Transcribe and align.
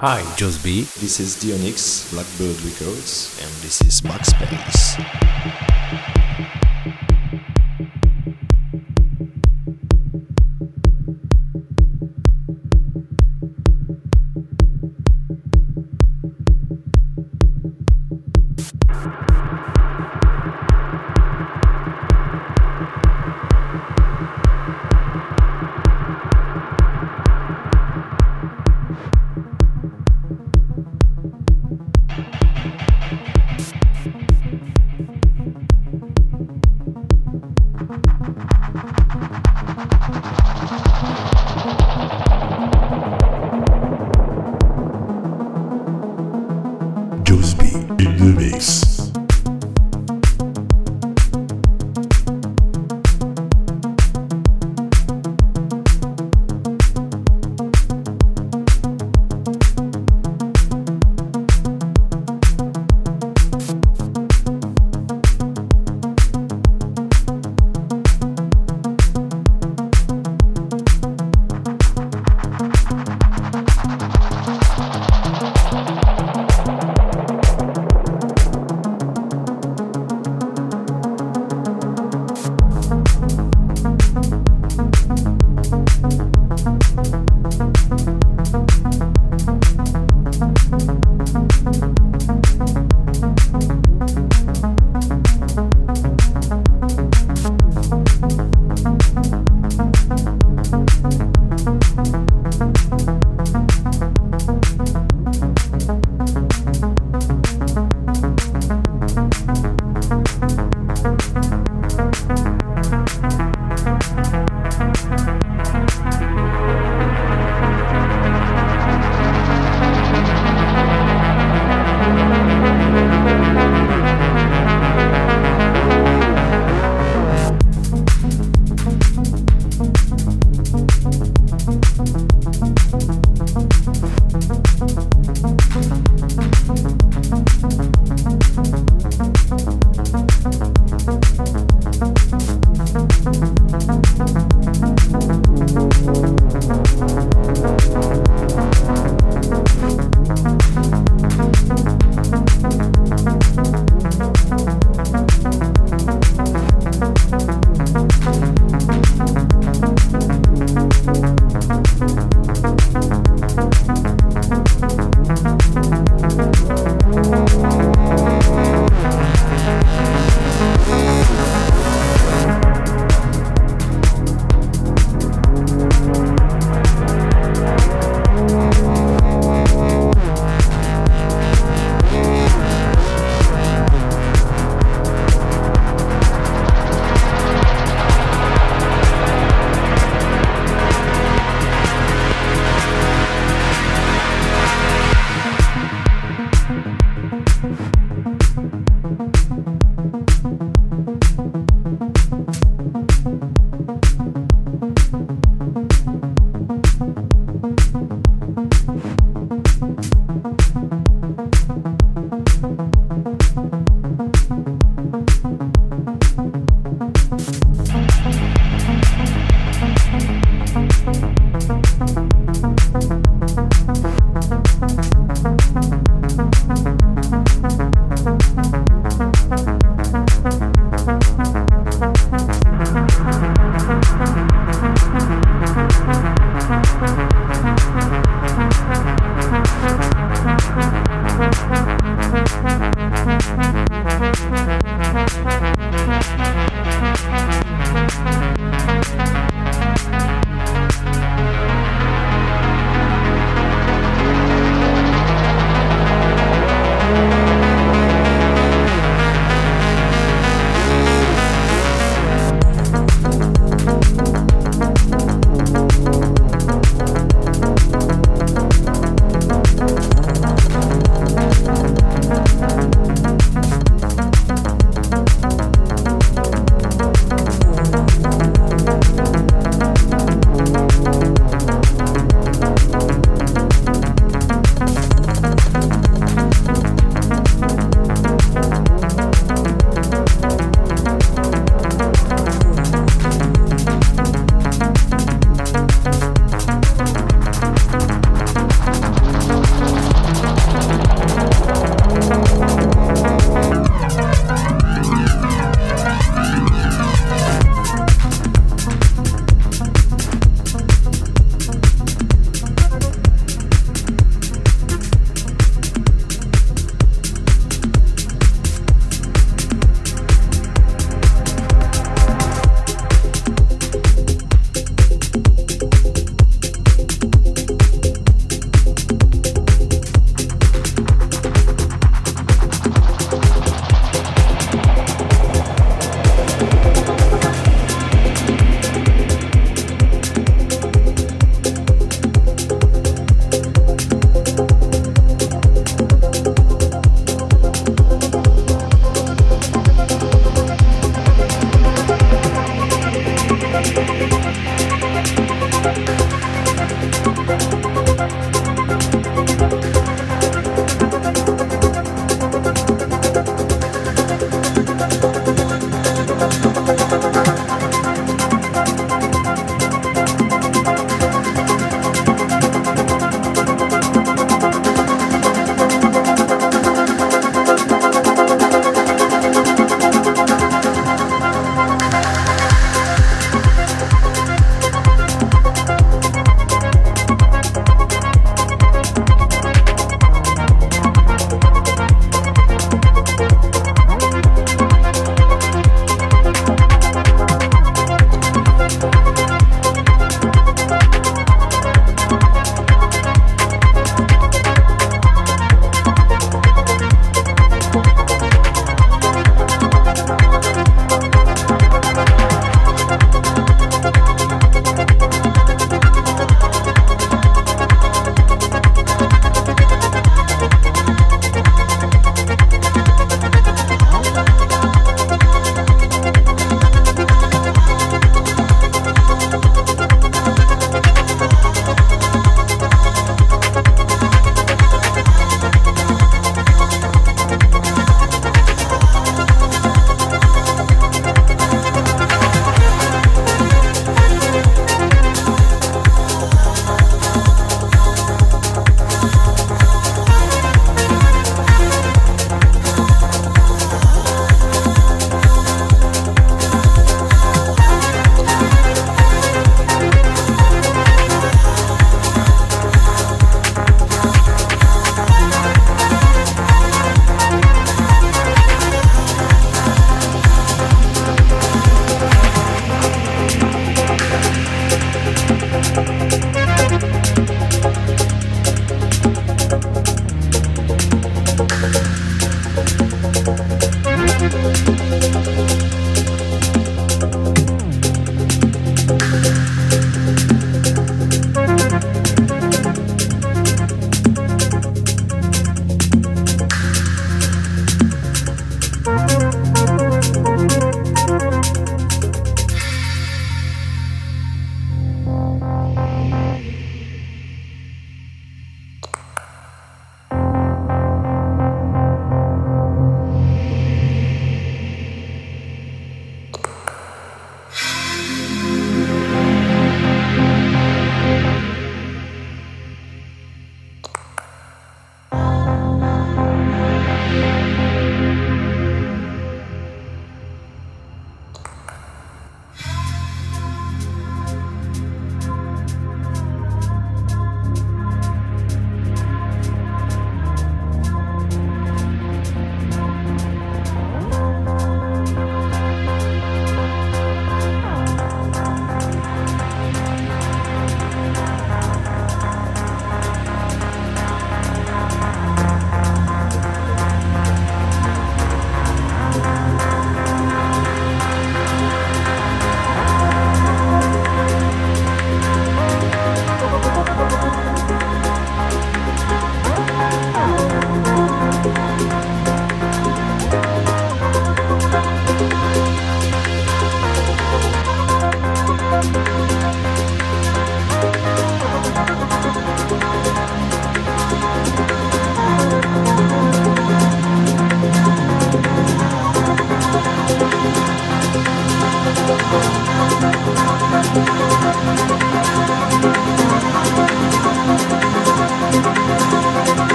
Hi, 0.00 0.22
Just 0.36 0.62
B. 0.62 0.82
This 1.00 1.18
is 1.18 1.34
Dionix, 1.34 2.12
Blackbird 2.12 2.60
Records, 2.62 3.36
and 3.42 3.50
this 3.64 3.82
is 3.82 4.00
Backspace. 4.00 4.94
Josby 4.94 6.67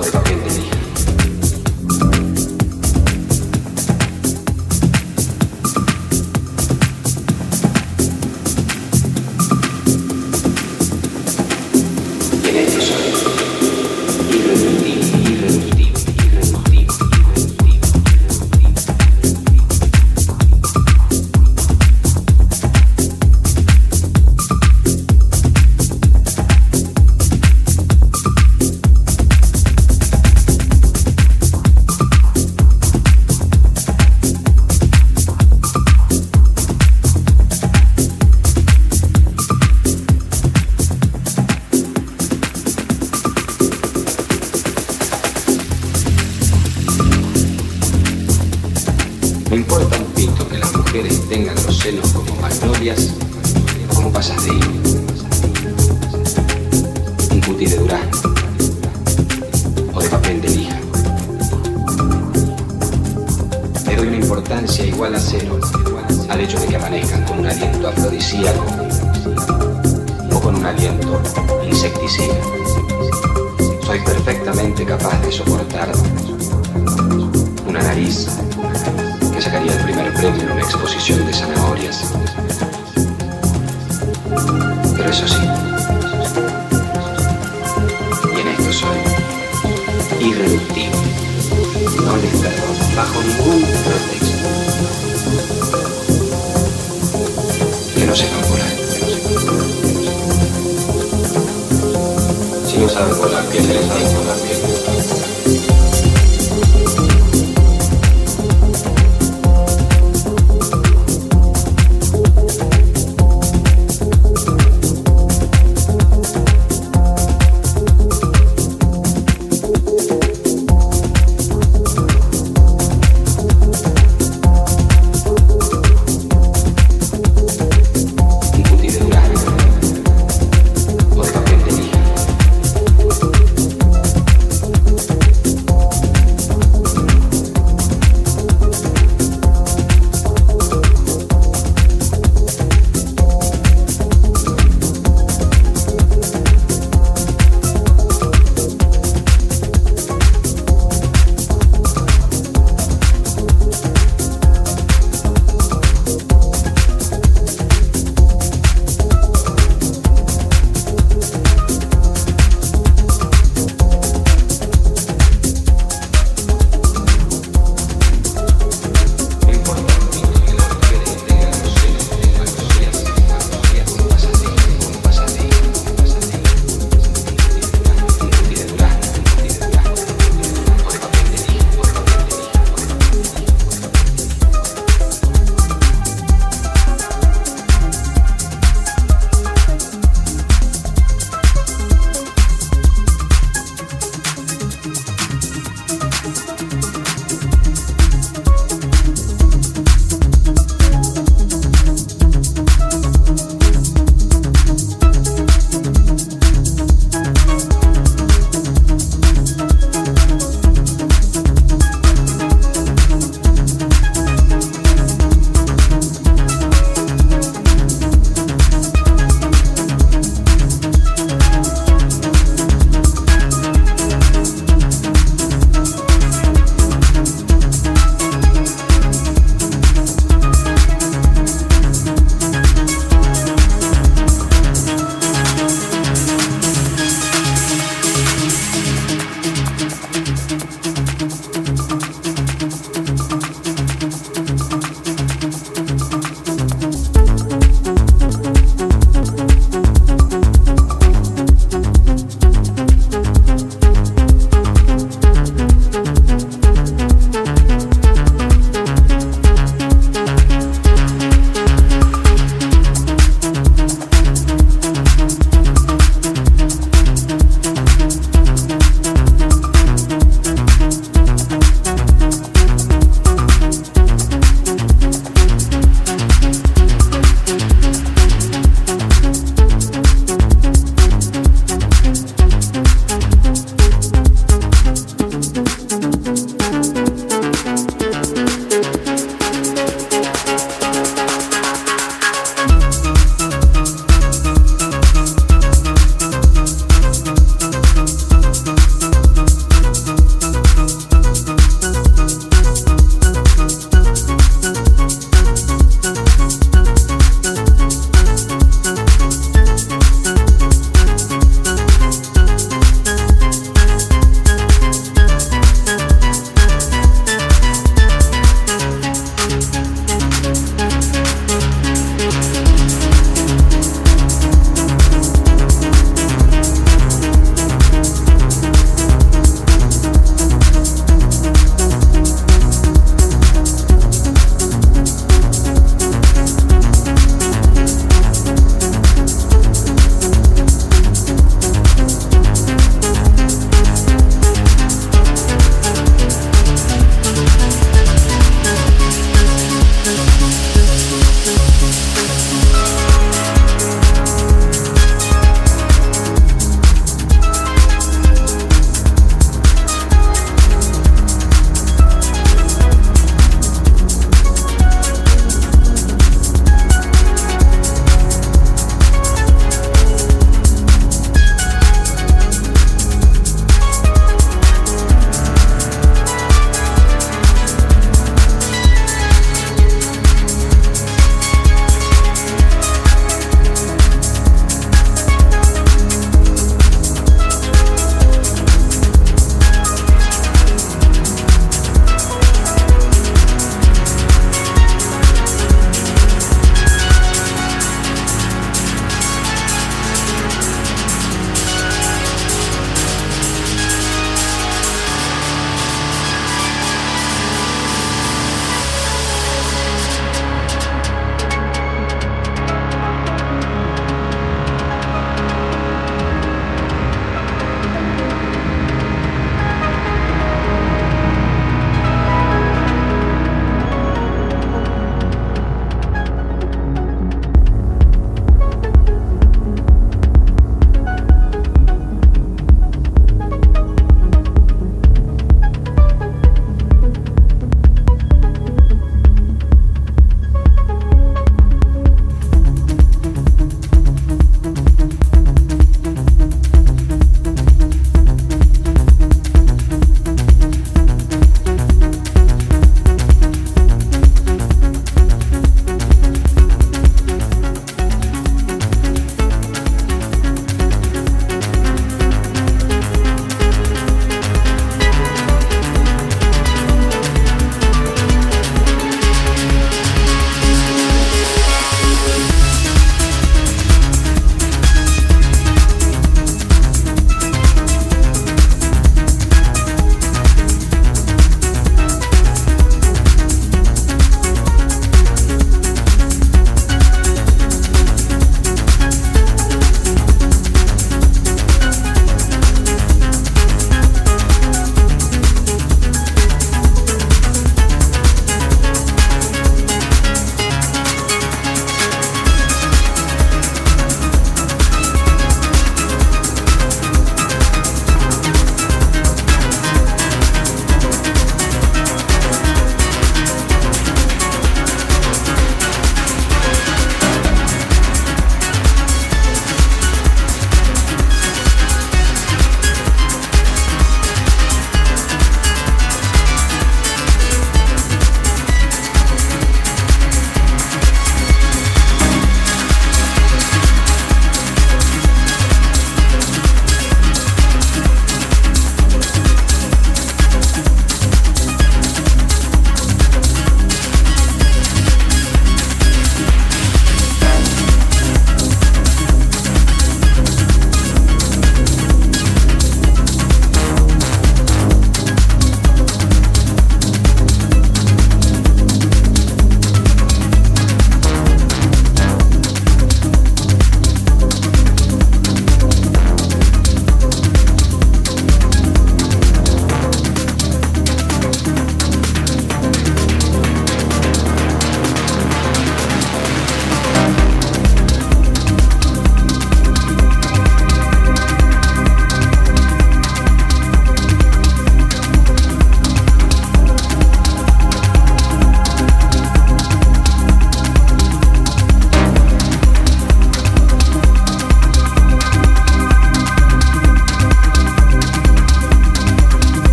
por 0.00 0.49